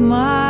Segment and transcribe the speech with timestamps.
[0.00, 0.49] My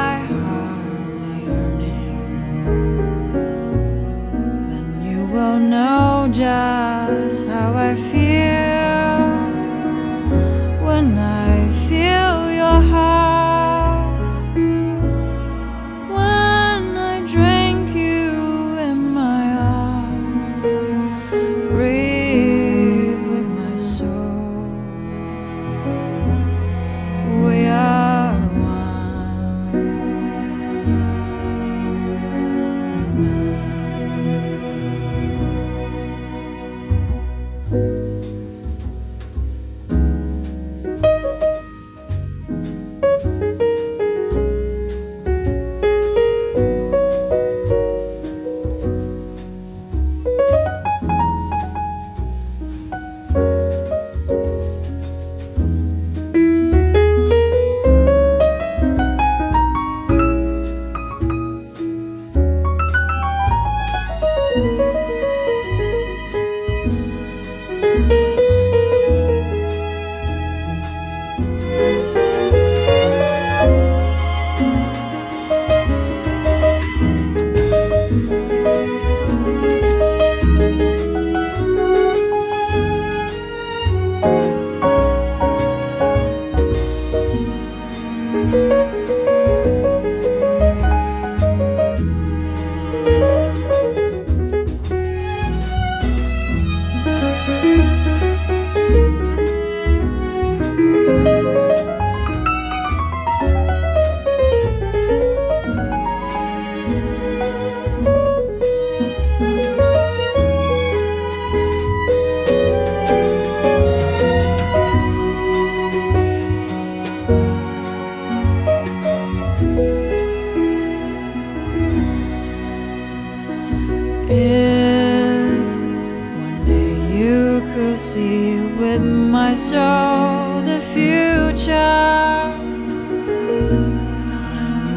[131.81, 132.61] time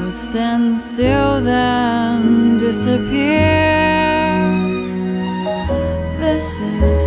[0.05, 3.51] would stand still then disappear.
[6.19, 7.02] This is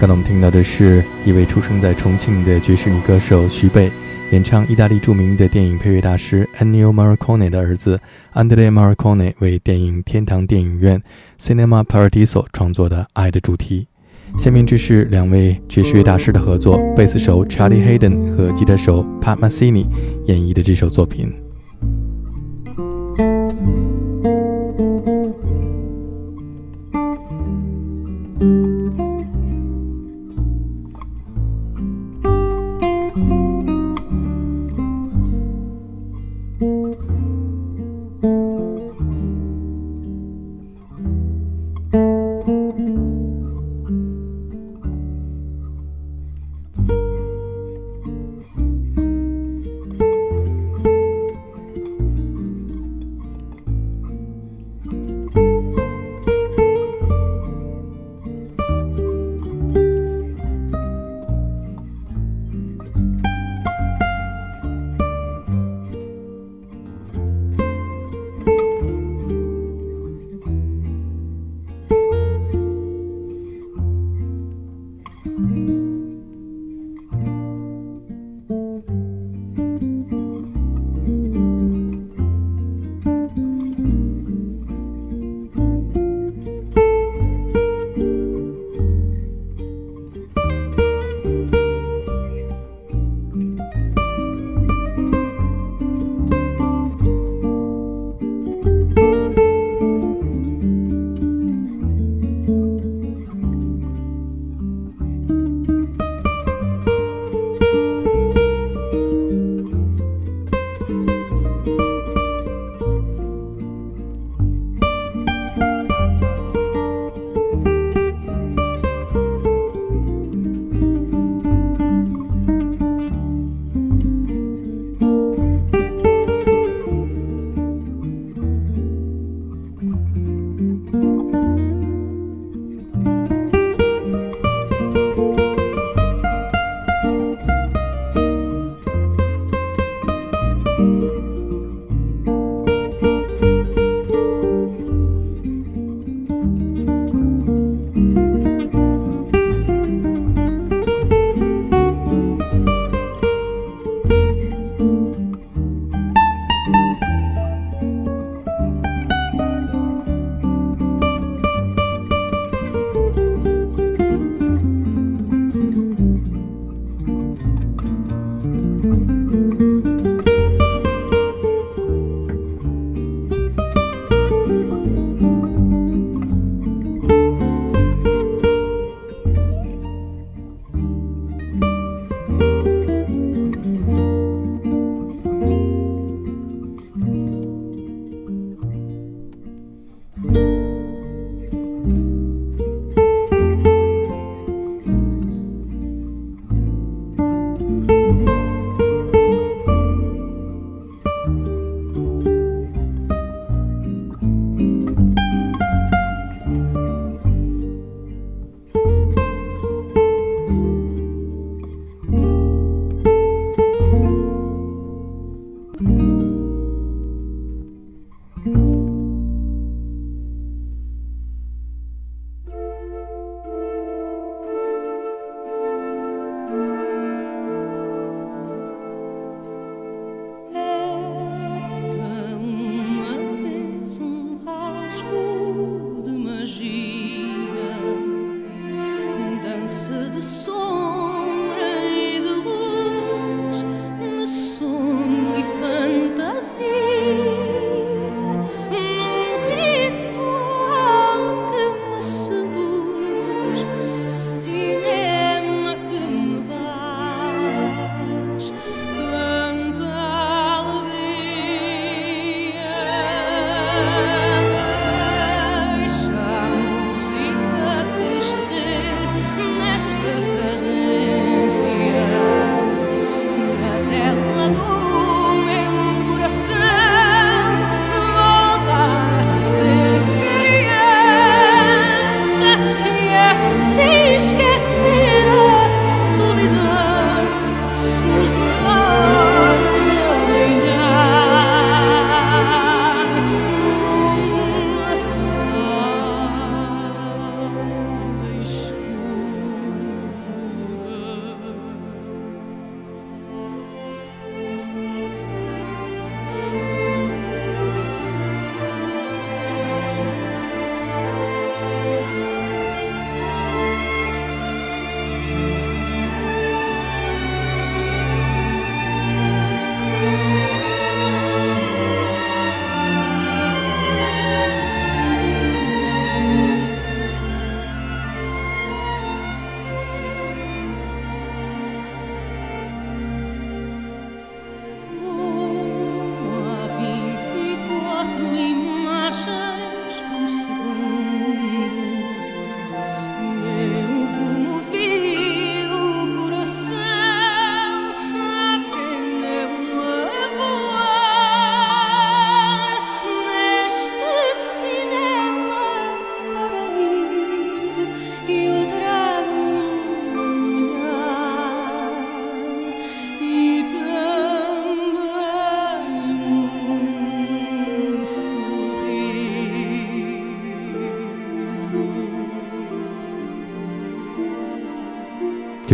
[0.00, 3.90] 刚才我们听到的是一位出生在重庆的爵士女歌手徐贝，
[4.30, 8.00] 演唱意大利著名的电影配乐大师 Ennio Morricone 的儿子
[8.32, 11.02] Andrea Morricone 为电影《天堂电影院》
[11.44, 13.88] （Cinema Paradiso） 创作的《爱的主题》。
[14.40, 19.84] 下面这是两位爵士乐大师的合作，贝斯手 Charlie Hayden 和吉他手 Pat Massini
[20.26, 21.34] 演绎的这首作品。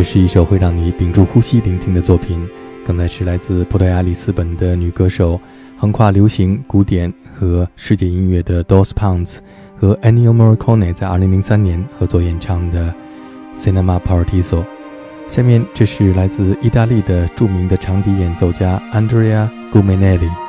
[0.05, 2.47] 是一首会让你屏住呼吸聆听的作品。
[2.85, 5.41] 刚才是来自葡萄牙里斯本的女歌手，
[5.79, 9.39] 横跨流行、古典和世界音乐的 Dos Pounds
[9.77, 12.95] 和 Ennio Morricone 在2003年合作演唱的
[13.59, 14.59] 《Cinema Paradiso》。
[15.27, 20.44] 下面这是来自意大利的著名的长笛演奏家 Andrea Gumenelli。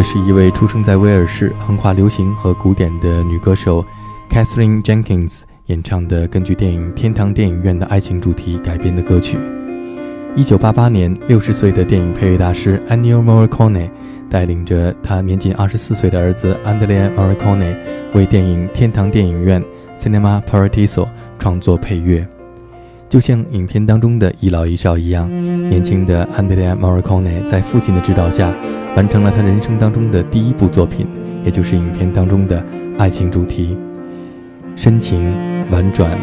[0.00, 3.84] 的是一位出生在威尔士、横跨流行和古典的女歌手
[4.30, 9.36] Catherine Jenkins 演唱的根据电影《天堂电影院》的爱情主题改编的歌曲。
[10.34, 13.90] 一九八八年，六十岁的电影配乐大师 Ennio Morricone
[14.30, 17.76] 带领着他年仅二十四岁的儿子 Andrea Morricone
[18.14, 19.62] 为电影《天堂电影院》
[19.98, 21.06] （Cinema Paradiso）
[21.38, 22.26] 创作配乐。
[23.10, 25.28] 就像影片当中的一老一少一样，
[25.68, 28.54] 年轻的 Andrea Morricone 在父亲的指导下，
[28.96, 31.08] 完成了他人生当中的第一部作品，
[31.44, 32.64] 也就是影片当中的
[32.98, 33.76] 爱情主题，
[34.76, 35.34] 深情
[35.72, 36.16] 婉转、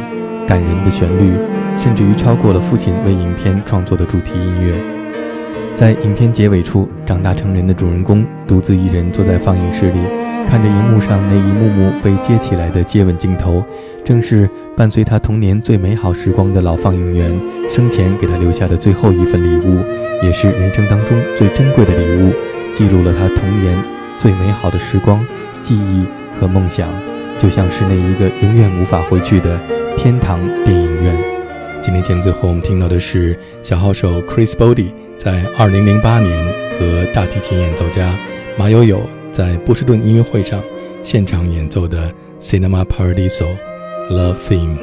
[0.48, 1.34] 感人的旋律。
[1.78, 4.74] 甚至于超过了父亲为影片创作的主题音乐。
[5.76, 10.00] 在影片结尾处，长大成人的主人公独自一人坐在放映室里，
[10.50, 13.64] 看着荧幕上那一幕幕被接起来的接吻镜头，
[14.04, 17.38] 正是伴随他童年最美好时光的老放映员
[17.70, 19.84] 生前给他留下的最后一份礼物，
[20.24, 22.34] 也是人生当中最珍贵的礼物，
[22.74, 23.78] 记录了他童年
[24.18, 25.24] 最美好的时光、
[25.60, 26.06] 记忆
[26.40, 26.90] 和梦想，
[27.38, 29.60] 就像是那一个永远无法回去的
[29.98, 31.14] 天堂电影院。
[31.84, 36.46] 今天节目最后，我们听到的是小号手 Chris Body 在2008年
[36.80, 38.10] 和大提琴演奏家
[38.58, 39.02] 马友友
[39.38, 40.64] 在波士顿音乐会上
[41.04, 43.56] 现场演奏的 Cinema Paradiso
[44.10, 44.80] Love Theme。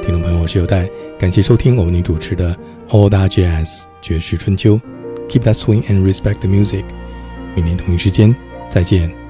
[0.00, 2.56] 听众朋友，我是有代，感谢收听我为您主持的
[2.88, 4.80] All That Jazz 爵士春秋。
[5.28, 6.84] Keep that swing and respect the music。
[7.54, 8.34] 明天同一时间
[8.70, 9.21] 再见。